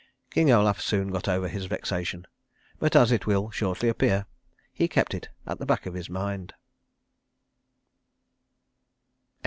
King 0.31 0.51
Olaf 0.51 0.81
soon 0.81 1.09
got 1.09 1.27
over 1.27 1.47
his 1.47 1.67
vexation; 1.67 2.25
but, 2.79 2.95
as 2.95 3.11
it 3.11 3.27
will 3.27 3.51
shortly 3.51 3.87
appear, 3.87 4.25
he 4.73 4.87
kept 4.87 5.13
it 5.13 5.29
at 5.45 5.59
the 5.59 5.65
back 5.67 5.85
of 5.85 5.93
his 5.93 6.09
mind. 6.09 6.55